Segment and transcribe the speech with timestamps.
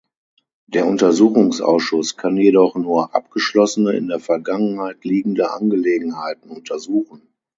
[0.65, 7.21] Der Untersuchungsausschuss kann jedoch nur abgeschlossene, in der Vergangenheit liegende Angelegenheiten untersuchen.